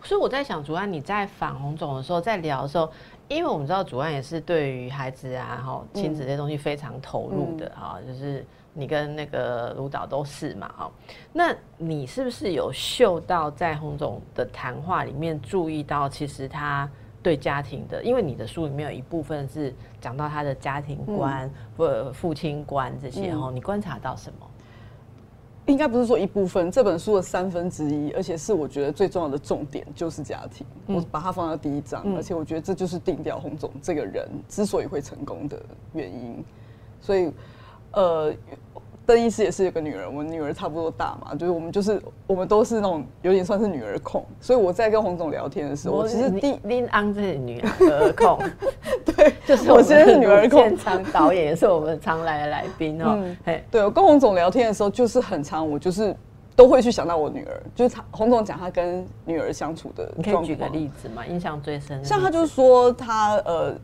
[0.03, 2.89] 所以我在想，主要你在访洪总的时候，在聊的时候。
[3.29, 10.91] 因为我们知道主案也是对于孩子啊、哈亲子这些东西非常投入的哈，就是你跟那个卢导都是嘛，哈。
[11.31, 16.89] 那你是不是有嗅到在洪总的谈话里面注意到，其实他
[17.21, 24.47] 对家庭的，因为你的书里面有一部分是讲到他的家庭观、父父亲观这些哈，你观察到什么？
[25.65, 30.65] 应该不是说一部分，这本书的三分之一，而且是我觉得最重要的重点就是家庭。
[30.87, 35.61] 我把它放到第一章，而且我觉得这就是定掉洪总这个人之所以会成功的
[35.93, 36.43] 原因。
[37.01, 37.31] 所以，
[37.91, 38.33] 呃。
[39.05, 48.39] 邓医师也是有个女儿，我女儿差不多大嘛，就是我们就是我们都是那种有点算是女儿控，所以我在跟洪总聊天的时候，我其实第林安这是女儿控，
[49.05, 50.61] 对，就是我现在是女儿控。
[50.61, 56.15] 现场导演也是我们常来的来宾哦，嗯，对我跟洪总聊天的时候，就是很常我就是
[56.55, 63.75] 都会去想到我女儿，就是他洪总讲他跟女儿相处的，你可以举个例子嘛，印象最深，像他就是说他呃。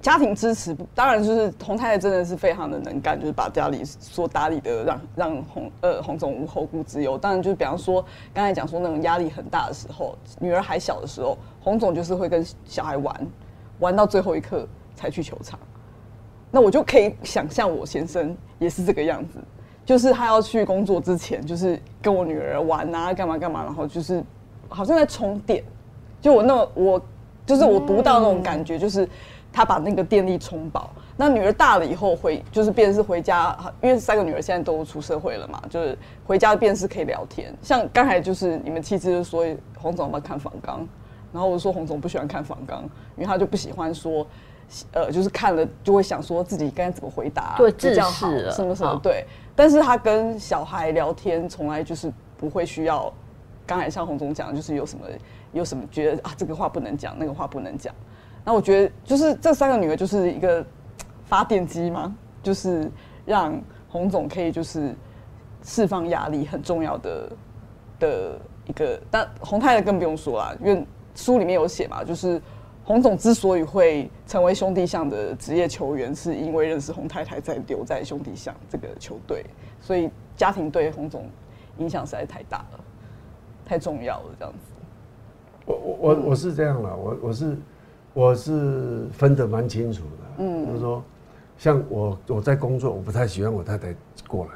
[0.00, 7.18] 家庭支持当然就是洪太太真的是非常的能干，就是把家里所打理的让让洪呃洪总无后顾之忧。
[7.18, 13.26] 当然就是比方说刚才讲说那种压力很大的时候，女儿还小的时候，洪总就是会跟小孩玩，
[13.80, 15.58] 玩到最后一刻才去球场。
[16.52, 19.40] 那我就可以想象我先生也是这个样子，
[19.88, 24.22] 就是他要去工作之前，就是跟我女儿玩啊，干嘛干嘛，然后就是
[24.68, 25.64] 好像在充电。
[26.20, 27.00] 就我那我
[27.46, 29.08] 就是我读到那种感觉，就是
[29.50, 30.90] 他把那个电力充饱。
[31.16, 35.96] 那女儿大了以后回，就是便是回家，因为三个女儿现在都出社会了嘛，就是
[36.26, 37.50] 回家便是可以聊天。
[37.62, 39.42] 像刚才就是你们妻子就说
[39.78, 40.86] 洪总要不要看访纲，
[41.32, 42.82] 然后我说洪总不喜欢看访纲，
[43.16, 44.26] 因为他就不喜欢说，
[44.92, 49.24] 呃，就是看了就会想说自己该怎么回答，对，比较好什么什么对。
[49.54, 53.12] 但是他跟小孩聊天从来就是不会需要，
[53.66, 55.04] 刚才像洪总讲，就是有什么
[55.52, 57.94] 有什么觉得啊这个话不能讲，那个话不能讲。
[58.44, 60.64] 那我觉得就是这三个女儿就是一个。
[61.24, 62.16] 发电机嘛？
[62.42, 62.90] 就是
[63.26, 64.94] 让洪总可以就是
[65.62, 67.32] 释放压力很重要的
[68.00, 72.40] 的一个，但洪太太更不用说啦，因为书里面有写嘛，就是
[72.88, 79.44] 洪总之所以会成为兄弟象的职业球员，是因为认识洪太太在留在兄弟象这个球队，
[79.78, 81.28] 所以家庭对洪总
[81.76, 82.80] 影响实在太大了，
[83.66, 84.58] 太重要了，这样子。
[85.66, 87.58] 我我我我是这样了，我我是
[88.14, 91.04] 我是分得蛮清楚的，嗯，就是说。
[91.58, 93.92] 像我我在工作，我不太喜欢我太太
[94.28, 94.52] 过来。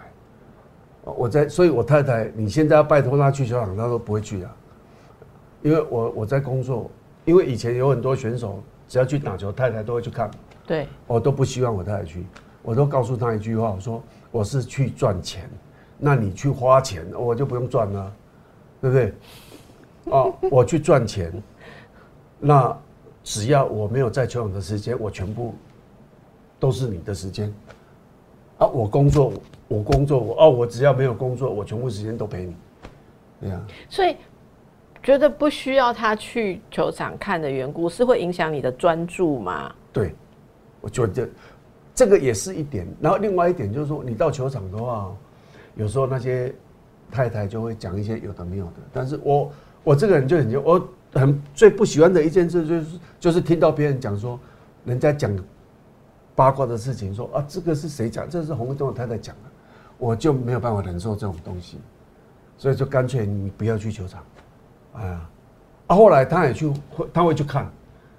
[1.05, 4.49] 我在，所以我太太，你现在要拜托她去球场，她都不会去的，
[5.63, 6.89] 因为我我在工作，
[7.25, 10.31] 因为以前有很多选手只要去打球，太太都会去看。
[10.67, 12.25] 对，我都不希望我太太去，
[12.63, 15.49] 我都告诉她一句话，我说我是去赚钱，
[15.99, 18.13] 那你去花钱，我就不用赚了，
[18.81, 19.15] 对不对？
[20.05, 21.33] 哦，我去赚钱，
[22.39, 22.77] 那
[23.23, 25.55] 只要我没有在球场的时间，我全部。
[26.61, 27.53] 都是你的时间，
[28.59, 29.33] 啊，我工作，
[29.67, 32.57] 我工作，我哦，我只要没有工作，我全部时间都陪你，
[33.41, 33.61] 对呀。
[33.89, 34.17] 所以
[35.03, 39.75] 觉得不需要他去球场看的缘故，是会影响你的专注吗？
[39.93, 40.15] 对，
[40.81, 41.29] 我觉得
[41.95, 42.87] 这个也是一点。
[43.01, 45.13] 然后另外一点就是说，你到球场的话，
[45.75, 46.55] 有时候那些
[47.11, 48.73] 太太就会讲一些有的没有的。
[48.93, 49.53] 但是我
[49.85, 52.87] 我这个人就很我很最不喜欢的一件事就是
[53.19, 54.39] 就是听到别人讲说，
[54.85, 55.37] 人家讲。
[56.35, 58.27] 八卦的事情，说啊，这个是谁讲？
[58.29, 59.51] 这是洪忠太太讲的，
[59.99, 61.77] 我就没有办法忍受这种东西，
[62.57, 64.25] 所以就干脆你不要去球场，
[64.95, 65.21] 哎呀，
[65.87, 66.73] 啊，后来他也去，
[67.13, 67.71] 他会去看，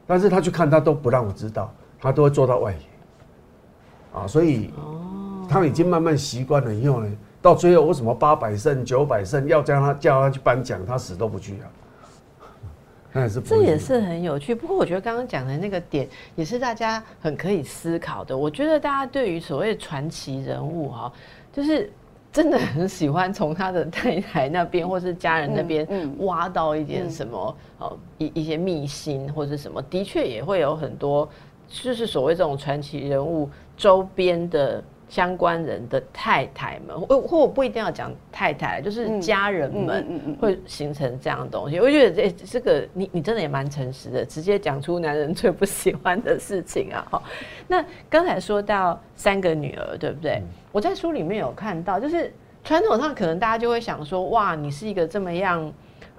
[0.08, 11.68] 但是他去看他都不让我知道，他都会坐到外野，啊，所以哦，他已经慢慢习惯了以后呢，到最后为什么八百胜九百胜要叫他叫他去颁奖，他死都不去啊。
[13.30, 18.36] 是这也是很有趣，不过我觉得刚刚讲的那个点也是大家很可以思考的。
[18.36, 21.14] 我觉得大家对于所谓传奇人物哈，
[21.52, 21.94] 就是
[22.34, 25.88] 真的很喜欢从他的太太那边 或是家人那边
[26.26, 31.30] 挖到一点什么哦一一些秘辛或者什么，的确也会有很多
[31.70, 34.84] 就是所谓这种传奇人物周边的。
[35.14, 41.80] 相关人的太太们，或或不一定要讲太太，就是家人们会形成这样的东西。
[41.80, 47.06] 我觉得这这个你你真的也蛮诚实的，直接讲出男人最不喜欢的事情啊！
[47.12, 47.22] 哈，
[47.68, 50.42] 那刚才说到三个女儿，对不对？
[50.72, 55.72] 我在书里面有看到，就是传统上可能大家就会想说，哇，你是一个这么样。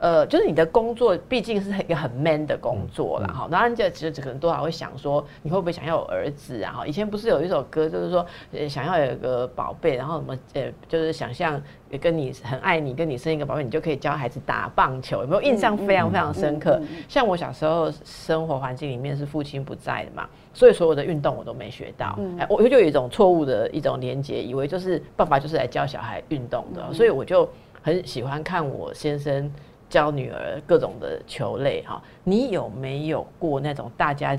[0.05, 6.75] 呃，就是你的工作毕竟是一个很 man 的工作啦哈，当然就其实可能多少会想说，你会不会想要有儿子啊？
[6.77, 11.59] 哈，以前不是有一首歌，就是说呃想要有一个宝贝，然后什么呃，就是想象
[11.99, 16.79] 跟你很爱你，跟你生一个宝贝，你就可以教孩子打棒球，有没有印象非常非常深刻？
[17.09, 27.49] 像我小时候生活环境里面是父亲不在的嘛，所以所有的运动我都没学到，哎，我就有一种错误的一种连接，以为就是爸爸就是来教小孩运动的，所以我就
[27.81, 29.51] 很喜欢看我先生。
[29.95, 34.37] 教女儿各种的球类哈，你有没有过那种大家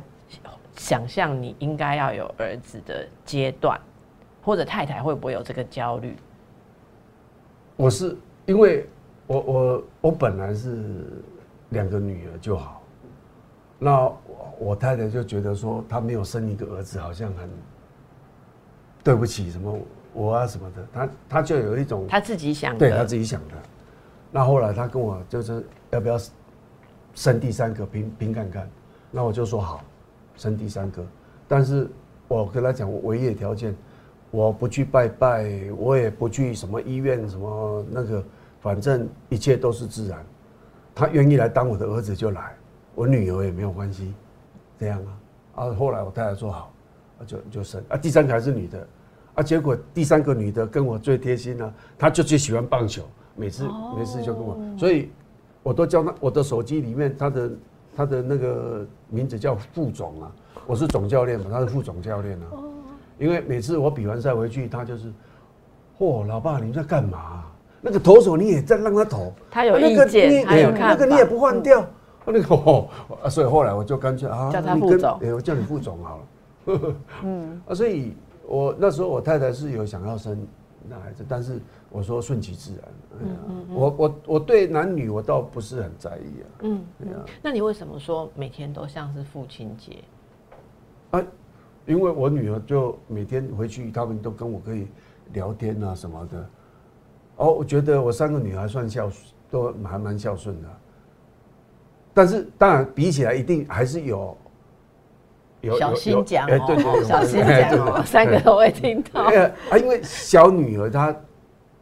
[0.76, 3.80] 想象你应该要有儿子的阶段，
[4.44, 6.14] 或者太太会不会有这个焦虑？
[7.78, 8.86] 我是因为
[9.28, 10.84] 我我我本来是
[11.70, 12.84] 两个女儿就好，
[13.80, 14.18] 那我
[14.60, 17.50] 我太太就觉得说她没有生一个儿子好像很
[19.02, 19.80] 对不起什么
[20.12, 23.54] 我啊什么的，她她就有一种她自己想，对她自己想的。
[24.36, 26.20] 那后来他跟我就是要不要
[27.14, 28.70] 生第三个平平看看，
[29.10, 29.82] 那我就说好，
[30.36, 31.02] 生第三个。
[31.48, 31.88] 但是
[32.28, 33.74] 我跟他讲，我唯一的条件，
[34.32, 38.22] 我不去拜拜，我也不去什么医院什么那个，
[38.60, 40.22] 反正一切都是自然。
[40.94, 42.54] 他愿意来当我的儿子就来，
[42.94, 44.14] 我女儿也没有关系，
[44.78, 45.64] 这样啊。
[45.64, 46.74] 啊，后来我太太说好，
[47.26, 48.88] 就就生啊，第三个还是女的，
[49.36, 53.02] 啊，结果第三个女的跟我最贴心呢，她就最喜欢棒球。
[53.36, 53.68] 每次
[53.98, 55.10] 每次就跟我，所以
[55.62, 57.52] 我都叫他我的手机里面他的
[57.96, 60.32] 他的那个名字叫副总啊，
[60.66, 62.46] 我是总教练嘛，他是副总教练啊，
[63.18, 65.12] 因为每次我比完赛回去，他就是，
[66.00, 67.44] 嚯，老爸你在干嘛？
[67.82, 70.88] 那个投手你也在让他投，他有那个意见你有看法。
[70.88, 71.86] 那个你也不换掉，
[72.26, 72.88] 那个哦，
[73.24, 75.20] 啊所以后来我就干脆啊，叫他你跟副总。
[75.22, 76.94] 哎我叫你副总好了。
[77.24, 78.16] 嗯， 啊，所以
[78.48, 80.36] 我那时候我太太是有想要生
[80.90, 82.82] 男孩子，但是我说顺其自然。
[83.20, 86.48] 嗯嗯，我我我对男女我倒不是很在意啊。
[86.62, 90.04] 嗯，对啊，那你为什么说每天都像是父亲节？
[91.12, 91.24] 啊，
[91.86, 94.88] 因为我女儿就每天回去，他们都跟我可以
[95.34, 96.50] 聊天啊什么的。
[97.38, 100.70] 哦，我觉得我三个女儿算孝顺，都还蛮孝顺的。
[102.14, 104.38] 但是当然比起来，一定还是有有
[105.80, 109.24] 小心讲哎对对哦，小心讲哦，三个都会听到。
[109.24, 111.16] 哎啊，因为小女儿她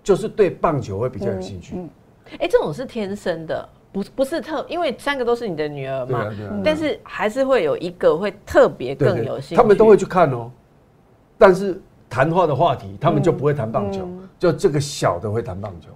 [0.04, 1.76] 就是对棒球会比较有兴趣。
[1.76, 1.90] 嗯
[2.40, 6.26] 哎，这种是天生的，不不是特，因为三个都是你的女儿嘛。
[6.64, 9.56] 但是还是会有一个会特别更有兴趣。
[9.56, 10.50] 他们都会去看哦。
[11.38, 14.08] 但是谈话的话题，他们就不会谈棒球，
[14.40, 15.90] 就这个小的会谈棒球。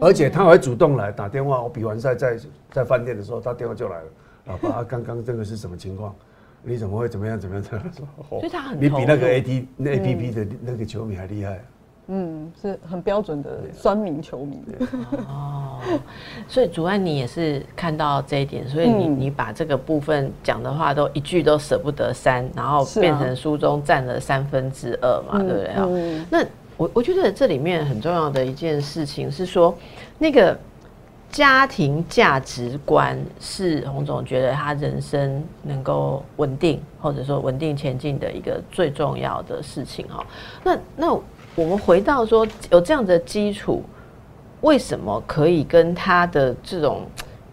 [0.00, 1.62] 而且他还会主动来打电话。
[1.62, 2.38] 我比完赛在
[2.70, 4.04] 在饭店的时候，他电话就来了，
[4.46, 6.14] 老爸，啊刚刚这个是什么情况？
[6.62, 7.64] 你怎么会怎么样怎么样？
[7.64, 7.80] 说
[8.30, 11.60] 哦所以他很你比那个 A T 那 A P P 的那个球迷还厉害。
[12.08, 14.60] 嗯，是很标准的酸民球迷。
[15.28, 15.78] 哦，
[16.48, 19.20] 所以主安你也是看到这一点，所以你、嗯。
[19.20, 25.66] 你把这个部分讲的话都一句都舍不得删，然后变成书中占了三分之二嘛，嗯对不对？
[25.74, 26.26] 啊、嗯。
[26.28, 26.44] 那
[26.76, 29.72] 我我觉得这里面很重要的一件事情是说，
[30.18, 30.58] 那个
[31.32, 40.24] 家庭价值观是洪总觉得他人生能够稳定，或者说稳定前进的一个最重要的事情哈。
[40.62, 41.12] 那那
[41.54, 43.82] 我们回到说有这样的基础，
[44.60, 47.06] 为什么可以跟他的这种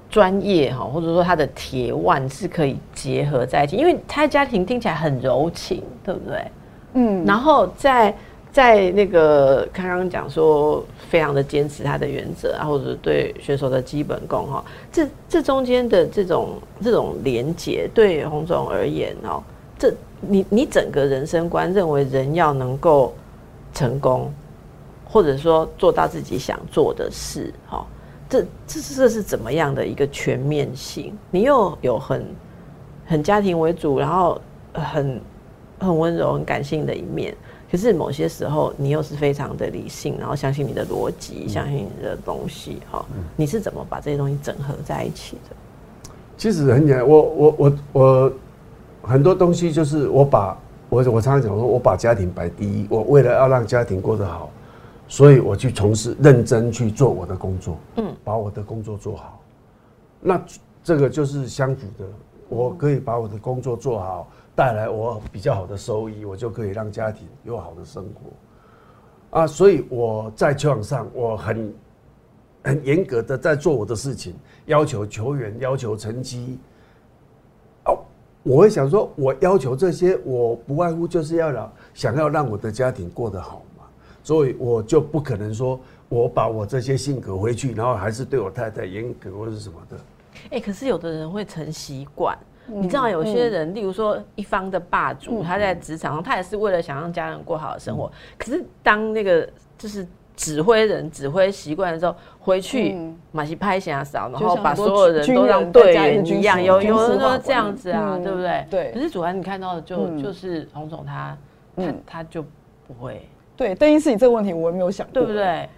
[0.09, 3.77] 专业哈，或者说他的铁腕是可以结合在一起？
[3.77, 6.51] 因为他的家庭听起来很柔情，对不对？
[6.95, 8.13] 嗯，然后在
[8.51, 19.41] 在那个刚刚讲说，非常的坚持他的原则啊，或者对选手的基本功哈，这这中间的这种这种连结，对洪总而言哦，
[19.77, 23.13] 这你你整个人生观认为人要能够
[23.71, 24.33] 成功，
[25.05, 27.85] 或者说做到自己想做的事，哈，
[28.27, 31.15] 这这这是怎么样的一个全面性？
[31.29, 32.25] 你又有很
[33.05, 34.41] 很家庭为主，然后
[34.73, 35.21] 很
[35.77, 37.35] 很温柔、很感性的一面。
[37.71, 43.05] 可是某些时候，你又是非常的理性，然后相信你的逻辑，相信你的东西，哈、
[43.35, 45.55] 你是怎么把这些东西整合在一起的？
[46.35, 48.33] 其实很简单，我我我我
[49.03, 50.57] 很多东西就是我把
[50.89, 54.49] 我我常常讲说，我把家庭摆第一，我为了要让家庭过得好，
[55.07, 59.39] 所以我去从事认真去做我的工作，嗯，把我的工作做好。
[60.19, 60.41] 那
[60.83, 62.05] 这个就是相符的，
[62.49, 64.27] 我可以把我的工作做好，
[64.59, 69.39] 带来我比较好的收益，我就可以让家庭有好的生活。
[69.39, 71.73] 啊，所以我在球场上我很
[72.61, 76.59] 很严格的在做我的事情，要求球员，要求成绩。
[77.85, 77.99] 哦，
[78.43, 83.85] 我会想说，我要求这些，我不外乎就是要让想要让我的家庭过得好嘛，
[84.23, 89.97] 所以我就不可能说我把我这些性格回去，然后还是对我太太严格或者是什么的。
[90.51, 92.37] 哎、可是有的人会成习惯。
[92.71, 98.11] 你知道有些人，例如说一方的霸主，他在职场上，他也是为了想让家人过好的生活。
[98.37, 108.65] 可是当那个就是指挥人指挥习惯的时候，回去嗯马西拍下扫，然就后把所有人都让队员一样，有有人都是这样子啊，嗯对不对？
[108.69, 111.37] 对可是主要你看到的就嗯就是洪总他
[111.75, 112.41] 他嗯他就
[112.87, 113.27] 不会，
[113.57, 115.33] 对，邓医师，你这个问题我也没有想过，对不？
[115.33, 115.69] 对？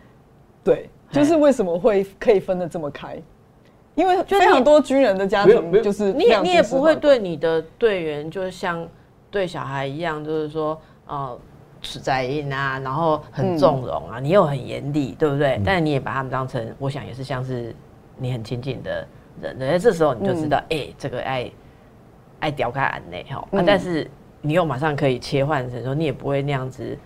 [0.64, 3.20] 对，就是为什么会可以分得这么开？
[3.96, 7.20] 因为非常多军人的家庭就是你也你也不会对。
[7.20, 8.88] 你的队员，就像
[9.30, 11.38] 对小孩一样，就是说，呃，
[11.82, 15.62] 吃在硬啊，然后很纵容啊，你又很严厉，对不对？
[15.66, 17.76] 但是你也把他们当成，我想也是像是
[18.18, 19.06] 你很亲近的
[19.42, 21.52] 人，对，这时候你就知道，哎、这个爱
[22.40, 24.10] 爱屌开俺内哈，啊嗯但是
[24.42, 26.98] 你又马上可以切换成说，你也不会那样子。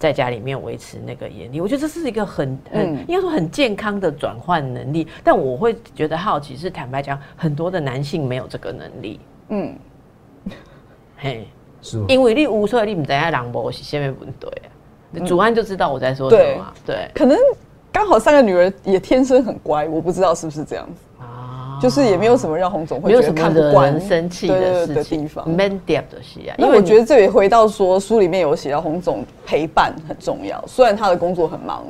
[0.00, 3.04] 在家里面维持那个严厉，我觉得这是一个很很、嗯。
[3.06, 5.06] 应该说很健康的转换能力。
[5.22, 9.20] 但我会觉得好奇是，坦白讲，很多的男性没有这个能力。
[9.50, 9.76] 嗯，
[11.18, 11.46] 嘿，
[11.82, 11.98] 是。
[11.98, 12.06] 吗？
[12.08, 15.26] 因为你无所以你唔知影人无是下面不对啊。
[15.26, 17.10] 主安就知道我在说什么嘛，对。
[17.14, 17.36] 可能
[17.92, 21.09] 刚好三个女儿也天生很乖，我不知道是不是这样子，啊
[21.80, 25.48] 就是也没有什么让洪总会觉得看不惯人生气的的事情地方。
[25.48, 31.84] ，man d e p 的是啊，因为我觉得得这也回到说书里面有写到洪总陪伴很重要，虽然他的工作很忙，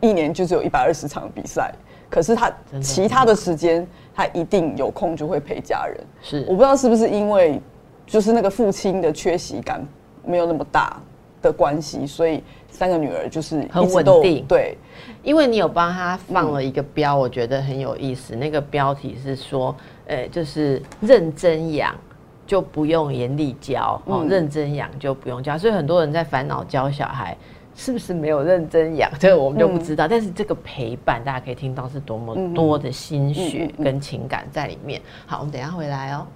[0.00, 1.72] 一年就只有一百二十场比赛，
[2.10, 5.98] 可是他其他的时间他一定有空就会陪家人。
[6.22, 7.60] 是我不知道是不是因为
[8.06, 9.86] 就是那个父亲的缺席感
[10.24, 11.00] 没有那么大
[11.40, 12.42] 的关系，所以
[12.76, 14.76] 三个女儿就是很稳定对，
[15.22, 18.36] 因为你有帮她放了一个标，我觉得很有意思。
[18.36, 19.74] 那个标题是说，
[20.06, 21.94] 呃，就是认真养
[22.46, 25.56] 就不用严厉教，哦，嗯认真养就不用教。
[25.56, 27.34] 所以很多人在烦恼教小孩
[27.74, 30.06] 是不是没有认真养，这个我们就不知道。
[30.06, 35.00] 但是这个陪伴，大家可以听到是多么多的心血跟情感在里面。
[35.24, 36.26] 好，我们等一下回来哦。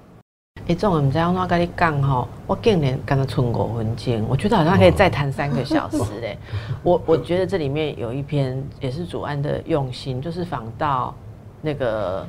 [0.71, 6.39] 哎，这种唔知道怎跟你讲吼，我竟然刚刚存五分钟，我觉得好像可以再谈三个小时嘞。
[6.83, 11.15] 我我觉得这里面有一篇也是主安的用心，就是仿到
[11.61, 12.27] 那个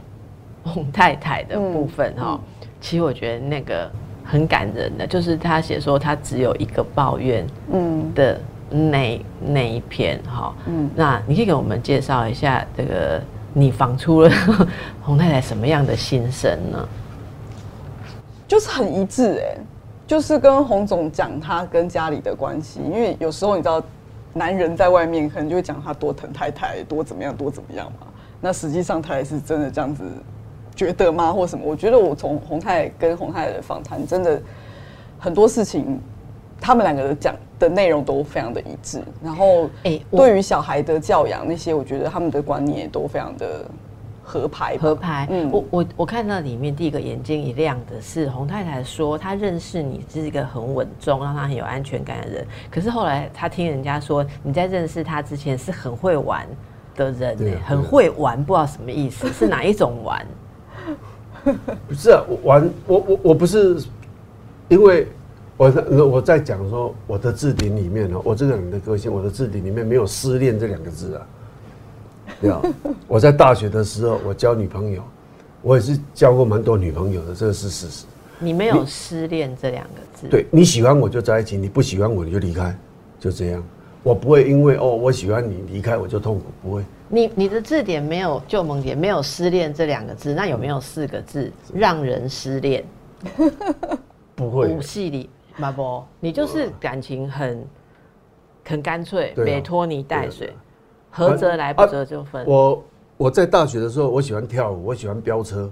[0.63, 2.39] 洪太太的部分哈、
[2.79, 3.91] 其实我觉得那个
[4.23, 10.53] 很感人的，就是他写说他只有一个抱怨嗯的那那一篇哈。
[10.67, 13.21] 嗯，那你可以给我们介绍一下这个
[13.53, 14.31] 你仿出了
[15.01, 16.87] 洪太太什么样的心声呢？
[18.51, 19.55] 就是很一致哎、
[20.05, 23.81] 就是跟洪总讲他跟家里的关系，因为有时候你知道，
[24.33, 28.07] 男人在外面可能就会讲他多疼太太，多怎么样，多怎么样嘛。
[28.41, 30.03] 那实际上他也是真的这样子
[30.75, 31.63] 觉得吗，或什么？
[31.65, 34.37] 我觉得我从洪太太跟洪太太的访谈，真的
[35.17, 35.97] 很多事情，
[36.59, 39.01] 他们两个讲的内容都非常的一致。
[39.23, 43.63] 然后，哎对于小孩的教养那些，我觉得他们的观念也都非常的
[44.23, 44.77] 合拍。
[44.77, 52.47] 合拍，嗯我我我看到里面第一个眼睛一亮的是洪太太说，她认识你是一个很稳重，让她很有安全感的人。
[52.69, 56.47] 可是后来她听人家说，你在认识他之前是很会玩
[56.95, 60.25] 的人呢、很会玩，不知道什么意思，是哪一种玩？
[61.87, 63.83] 不是啊，我玩我我我不是，
[64.69, 65.07] 因为
[65.57, 71.27] 我在我在讲说我的字典里面呢，我这个人的个性，我的字典里面没有失恋这两个字啊。
[72.41, 72.61] 对啊，
[73.07, 75.03] 我在大学的时候，我交女朋友，
[75.61, 78.05] 我也是交过蛮多女朋友的，这个是事实。
[78.39, 82.75] 你没有失恋这两个字，，对你喜欢我就在一起，你不喜欢我你就离开，
[83.19, 83.63] 就这样。
[84.03, 86.83] 我不会因为哦我喜欢你离开我就痛苦，不会。
[87.07, 92.83] 你你的字典没有旧萌点，没有失恋这两个字，那有没有四个字让人失恋？
[94.33, 97.63] 不会武，戏里马波，你就是感情很
[98.65, 100.51] 很干脆，没拖泥带水
[101.11, 102.43] 合则来，不啊则就分。
[102.47, 102.83] 我
[103.17, 105.69] 我在大学的时候，我喜欢跳舞，我喜欢飙车，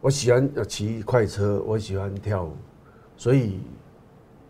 [0.00, 2.52] 我喜欢呃骑快车，我喜欢跳舞，
[3.16, 3.60] 所以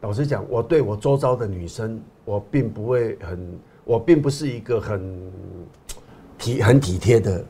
[0.00, 5.32] 老实讲，我对我周遭的女生，我并不会很，我并不是一个很
[6.38, 7.44] 体很体贴的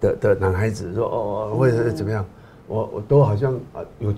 [0.00, 1.16] 的的男孩子，说哦
[1.50, 2.24] 哦或者是怎么样，
[2.66, 4.14] 我我都好像啊有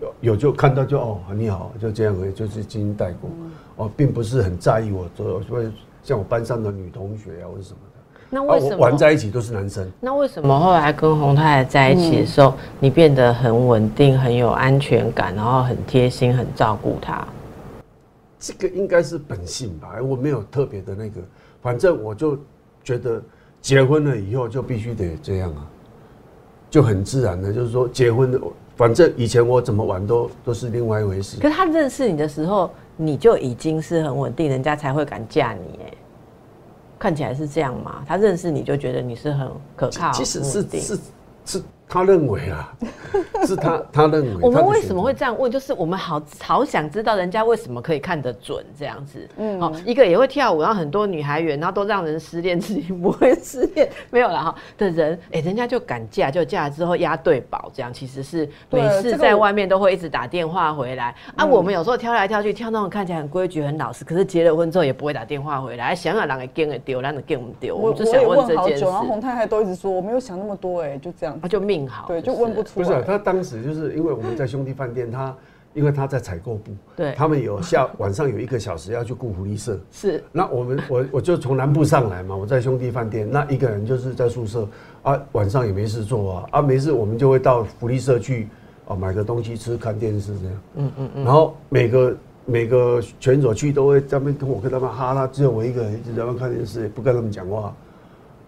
[0.00, 3.30] 有有就看到就哦你好就这样而已，就是进行带过，
[3.76, 5.70] 哦并不是很在意我做，所以
[6.02, 8.00] 像我班上的女同学啊或者什么的。
[8.32, 8.76] 那为什么？
[8.76, 9.90] 玩在一起都是男生。
[10.00, 17.26] 那为什么后来跟洪太太在一起的时候，你变得很稳定、很有安全感，然后很贴心、很照顾她？
[18.38, 21.20] 这个应该是本性吧，我没有特别的那个，
[21.60, 22.38] 反正我就
[22.82, 23.20] 觉得
[23.60, 25.66] 结婚了以后就必须得这样啊，
[26.70, 28.40] 就很自然的，就是说结婚的，
[28.76, 31.36] 反正以前我怎么玩都都是另外一回事。
[31.38, 35.80] 可是他认识你的时候，你就已经是很稳定，人家才会敢嫁你。
[35.84, 35.89] 哎，
[37.00, 38.04] 看起来是这样嘛？
[38.06, 40.98] 他认识你就觉得你是很可靠，其实是是
[41.44, 42.72] 是他认为啊，
[43.44, 44.36] 是他他认为。
[44.40, 45.50] 我们为什么会这样问？
[45.50, 49.28] 就是我们好好想知道人家为什么可以看得准这样子。
[49.36, 61.12] 嗯，哦，一个也会跳舞，然后很多女孩缘，然后都让人失恋，自己不会失恋，没有了哈的人，哎、人家就敢嫁，就嫁了之后押对宝，这样其实是对每次在外面都会一直打电话回来。
[61.34, 73.02] 啊，我们有时候挑来挑去，挑那种看起来很规矩、很老实，可是结了婚之后也不会打电话回来，想想人给跟给丢，让人给我们丢，我我就想问这件事，问好久，然后洪太太都一直说我没有想那么多，哎，就这样啊，，就命好，对，就就是问不出不是、啊，。
[73.06, 75.34] 他当时就是因为我们在兄弟饭店，他
[75.72, 77.12] 因为他在采购部，对。
[77.16, 80.22] 他们有下晚上有一个小时要去顾福利社， 是。
[80.32, 84.66] 那我们我我就从南部上来嘛，我在兄弟饭店，那一个人就是在宿舍。
[85.02, 88.48] 啊，晚上也没事做啊，啊没事我们就会到福利社去
[88.86, 97.74] 啊买个东西吃，看电视这样，嗯嗯嗯，然后每个每个拳手去都会在那边跟我跟他们哈拉，只有我一个人一直在那边看电视，也不跟他们讲话，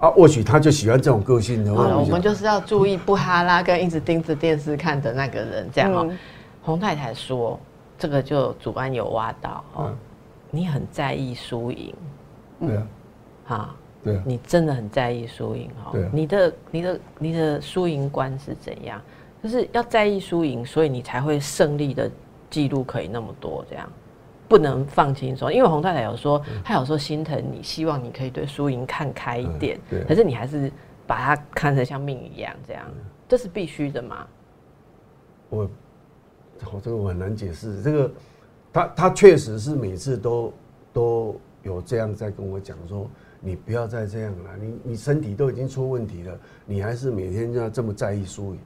[0.02, 6.06] 啊或许他就喜欢这种个性的，好了，我们就是要注意不哈拉跟一直盯着电视看的那个人，这样哦。
[6.10, 6.18] 嗯
[6.64, 7.58] 洪太太说，
[7.98, 9.96] 这个就主安有挖到哦，嗯
[10.48, 11.92] 你很在意输赢
[12.60, 12.86] 对啊
[13.46, 13.74] 哈，
[14.04, 15.98] 对啊，你真的很在意输赢哦。
[16.12, 19.00] 你的你的你的输赢观是怎样？
[19.42, 22.08] 就是要在意输赢，所以你才会胜利的
[22.48, 23.88] 记录可以那么多，这样
[24.52, 25.50] 不能放轻松。
[25.50, 30.70] 因为洪太太有说，嗯她有说心疼你，希望你可以对输赢看开一点可是你还是
[31.06, 32.84] 把它看成像命一样，这样
[33.26, 34.26] 这是必须的吗？
[35.48, 35.70] 我
[36.70, 38.12] 我这个我很难解释，这个
[38.70, 40.52] 他他确实是每次都
[40.92, 43.08] 都有这样在跟我讲说，
[43.40, 48.60] 你不要再这样了，你你身体都已经出问题了，你还是每天要这么在意输赢。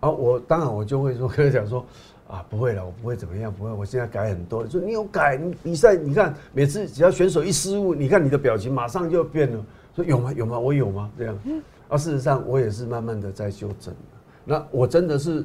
[0.00, 1.84] 啊，我当然我就会说跟他讲说，
[2.28, 4.66] 啊不会了，我不会怎么样，不会，我现在改很多。
[4.68, 9.64] 说你有改，你比赛你看每次只要选手一失误，你看你的表情马上就变了。
[9.96, 10.32] 说有吗？
[10.32, 10.58] 有吗？
[10.58, 11.10] 我有吗？
[11.18, 11.38] 这样。
[11.88, 13.92] 啊，事实上我也是慢慢的在修正。
[14.44, 15.44] 那我真的是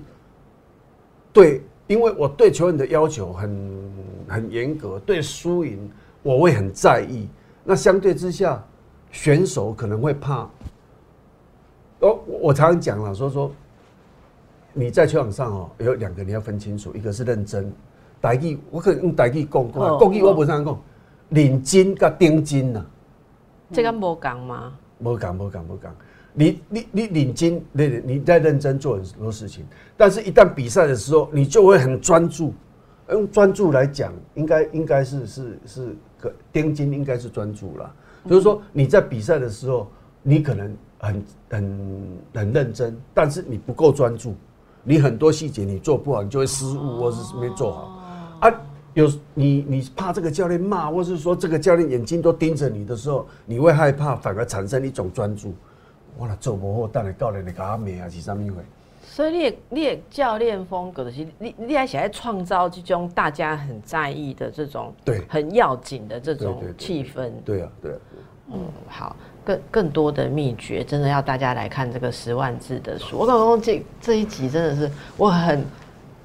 [1.32, 3.92] 对，因为我对球员的要求很
[4.28, 5.90] 很严格，对输赢
[6.22, 7.28] 我会很在意。
[7.64, 8.64] 那相对之下，
[9.10, 10.48] 选手可能会怕。
[12.02, 13.52] 哦，我常常讲了，说说
[14.74, 17.72] 你在球场上哦，有两个你要分清楚，一个是认真，
[18.22, 20.82] 台语我可能用台语讲，讲国语我不常讲，
[21.30, 22.86] 领金跟顶金呐。
[23.72, 24.74] 这个无讲吗？
[25.00, 25.96] 无讲，无讲，无讲。
[26.34, 29.64] 你你你领金，你你在认真做很多事情，
[29.96, 32.54] 但是一旦比赛的时候，你就会很专注。
[33.12, 37.94] 用专注来讲，应该应该是是是个钉金，应该是专注了。
[38.28, 39.88] 就是说你在比赛的时候，
[40.22, 44.34] 你可能很很很认真，但是你不够专注，
[44.84, 48.00] 你很多细节你做不好，你就会失误或是没做好。
[48.42, 48.62] 啊，
[48.94, 55.54] 有你你怕这个教练骂，或是说这个教练眼睛都盯着你的时候，你会害怕，反而产生一种专注。
[56.18, 58.62] 我来做不好，等下教练来搞骂还是什么会？
[59.06, 67.32] 所以你的你的教练风格的是，你你还想在创造这种大家很在意的这种对很要紧的这种气氛。
[67.46, 67.98] 对啊，对啊。
[68.52, 73.18] 嗯，好，更更多的秘诀，真的要大家来看这个十万字的书。
[73.18, 75.66] 我刚刚这这一集真的是我很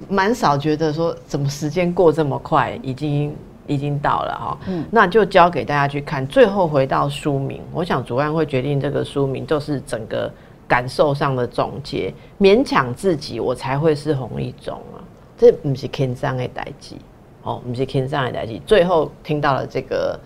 [0.07, 3.35] 蛮少觉得说怎么时间过这么快，已经
[3.67, 4.57] 已经到了哈。
[4.67, 6.25] 嗯，那就交给大家去看。
[6.27, 10.31] 最后回到书名，我想主案会决定这个书名，就是整个。
[10.69, 15.01] 感受上的总结，勉强自己，我才会是红一种啊！
[15.35, 16.97] 这不是天上的代际，
[17.41, 18.61] 哦，不是天上的代际。
[18.67, 20.19] 最后听到了这个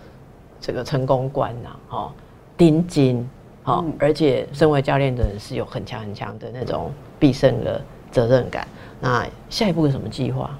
[0.66, 2.12] 这个成功观呐，哦，
[2.56, 3.28] 顶金，
[3.64, 6.90] 哦，而且身为教练的人是有很强很强的那种
[7.20, 7.78] 必胜的
[8.10, 8.66] 责任感。
[8.98, 10.58] 那下一步有什么计划？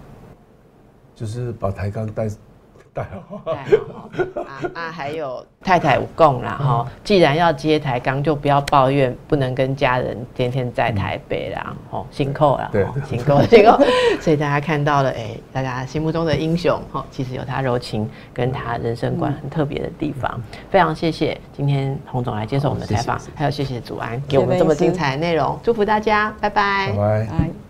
[1.14, 2.28] 就是把抬杠带。
[2.95, 6.86] 带好，啊啊，还有太太无供啦哈。
[7.03, 13.84] 既然要接台钢，就不要抱怨不能跟家人天天在台北啦，吼，辛苦了，对，辛苦辛苦。
[14.20, 20.40] 所以大家看到了，哎，大家心目中的英雄，哈，其实有他柔情跟他人生观很特别的地方。
[20.70, 27.63] 非常谢谢今天洪总来接受我们的采访，还有谢谢祖安给我们这么精彩的内容，祝福大家，拜拜，拜拜。